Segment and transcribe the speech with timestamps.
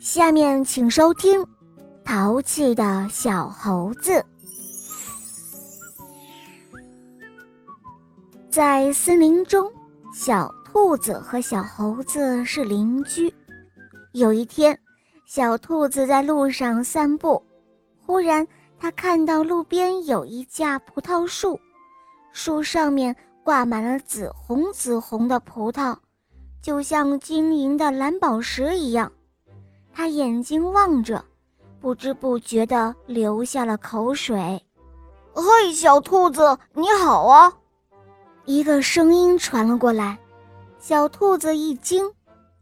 [0.00, 1.42] 下面请收听
[2.02, 4.12] 《淘气的小猴子》。
[8.48, 9.70] 在森林中，
[10.14, 13.32] 小兔子和小猴子是邻居。
[14.12, 14.76] 有一天，
[15.26, 17.42] 小兔子在路上散步，
[18.06, 18.48] 忽然
[18.78, 21.60] 它看到路边有一架葡萄树，
[22.32, 23.14] 树上面
[23.44, 25.94] 挂满了紫红紫红的葡萄，
[26.62, 29.12] 就像晶莹的蓝宝石一样。
[29.92, 31.24] 它眼睛望着，
[31.80, 34.62] 不知不觉地流下了口水。
[35.32, 37.52] 嘿，小兔子，你好啊！
[38.44, 40.18] 一个声音传了过来。
[40.78, 42.10] 小兔子一惊。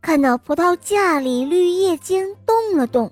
[0.01, 3.11] 看到葡萄架里绿叶间动了动，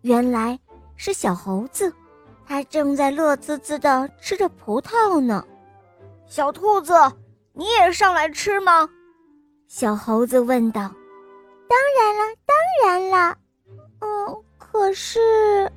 [0.00, 0.58] 原来
[0.96, 1.92] 是小猴子，
[2.46, 5.44] 它正在乐滋滋地吃着葡萄呢。
[6.26, 6.94] 小兔子，
[7.52, 8.88] 你也上来吃吗？
[9.68, 10.80] 小猴子问道。
[11.68, 12.56] 当然了，当
[12.88, 13.36] 然了。
[14.04, 15.72] 嗯，可是，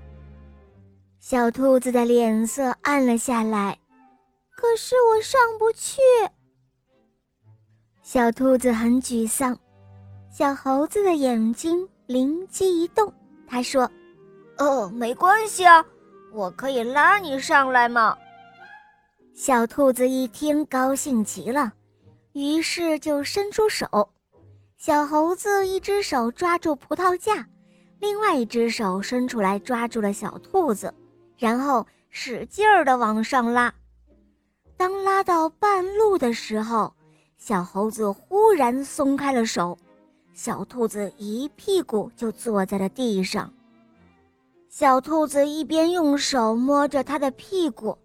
[1.20, 3.78] 小兔子的脸色暗了下来。
[4.54, 6.02] 可是我上不去。
[8.02, 9.58] 小兔子很沮丧。
[10.30, 13.12] 小猴子的眼睛灵机一动，
[13.48, 13.90] 他说
[14.60, 15.84] ：“哦，没关系啊，
[16.34, 18.18] 我可以拉你上来嘛。”
[19.34, 21.72] 小兔子一听，高兴极了，
[22.34, 24.10] 于是就伸出手。
[24.78, 27.48] 小猴子一只手抓住葡萄架，
[28.00, 30.94] 另外一只手伸出来抓住了小兔子，
[31.38, 33.74] 然后使劲儿地往上拉。
[34.76, 36.94] 当拉到半路的时候，
[37.38, 39.78] 小猴子忽然松开了手。
[40.34, 43.52] 小兔子一屁股就坐在了地上。
[44.70, 47.98] 小兔子一边用手摸着它的屁股，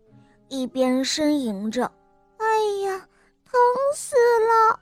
[0.48, 1.84] 一边呻吟着
[2.38, 2.46] ：“哎
[2.86, 2.98] 呀，
[3.44, 3.60] 疼
[3.94, 4.80] 死了！”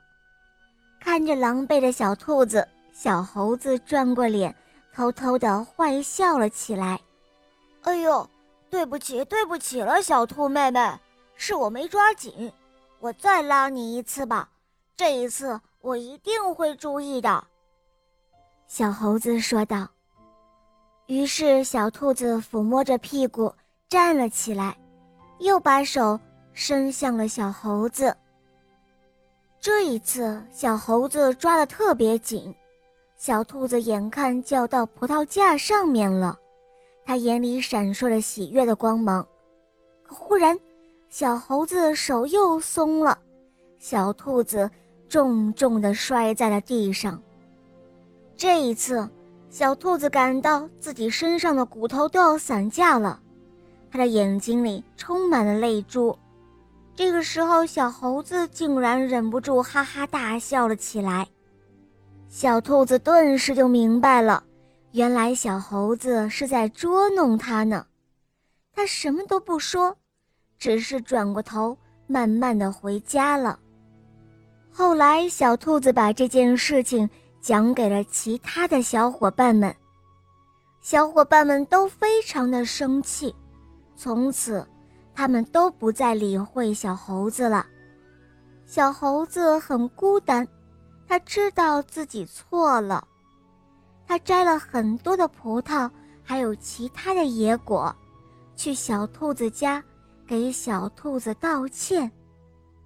[1.03, 4.55] 看着狼狈的小兔子，小猴子转过脸，
[5.00, 7.00] 偷偷地坏笑了起来。
[7.84, 8.28] “哎呦，
[8.68, 10.98] 对不起，对不起了，小兔妹妹，
[11.36, 12.52] 是我没抓紧，
[12.98, 14.50] 我再拉你一次吧。
[14.94, 17.42] 这一次。”我一定会注意的，
[18.66, 19.88] 小猴子说道。
[21.06, 23.50] 于是，小兔子抚摸着屁股
[23.88, 24.76] 站了起来，
[25.38, 26.20] 又把手
[26.52, 28.14] 伸向了小猴子。
[29.58, 32.54] 这一次，小猴子抓得特别紧，
[33.20, 36.38] 小兔子眼看就要到葡萄架上面了，
[37.04, 39.22] 它眼里闪烁着喜悦的光芒。
[40.03, 40.58] 可忽然，
[41.10, 43.19] 小猴子手又松了，
[43.78, 44.70] 小兔子。
[45.06, 47.20] 重重地摔在了地上。
[48.36, 49.06] 这一次，
[49.50, 53.20] 小兔子感到自己身上的骨头都要散架了，
[53.91, 56.16] 它的眼睛里充满了泪珠。
[56.94, 61.26] 这个时候，小猴子竟然忍不住哈哈大笑了起来。
[62.32, 64.44] 小兔子顿时就明白了，
[64.92, 67.84] 原来小猴子是在捉弄它呢。
[68.72, 69.96] 它什么都不说，
[70.56, 71.76] 只是转过头，
[72.06, 73.58] 慢慢的回家了。
[74.70, 79.74] 后来，小兔子把这件事情讲给了其他的小伙伴们，
[80.80, 83.34] 小伙伴们都非常的生气。
[83.96, 84.64] 从此，
[85.12, 87.66] 他们都不再理会小猴子了。
[88.66, 90.46] 小猴子很孤单，
[91.10, 93.04] 他知道自己错了。
[94.06, 95.91] 他摘了很多的葡萄，
[96.22, 97.93] 还有其他的野果，
[98.54, 99.82] 去小兔子家
[100.25, 102.09] 给小兔子道歉。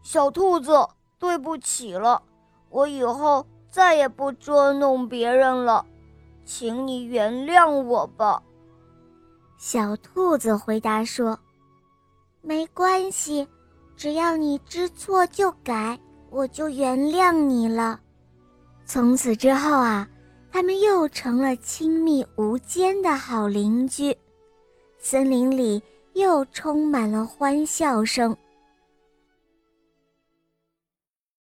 [0.03, 0.73] 小兔子。
[1.17, 2.21] 对不起了，
[2.69, 5.87] 我以后再也不捉弄别人了，
[6.45, 8.43] 请你原谅我吧。”
[9.57, 11.39] 小兔子回答说
[12.43, 13.49] ，“没关系，
[13.97, 15.99] 只要你知错就改，
[16.29, 17.99] 我就原谅你了。”
[18.87, 20.09] 从此之后啊，
[20.53, 24.17] 他们又成了亲密无间的好邻居，
[24.99, 28.37] 森林里又充满了欢笑声。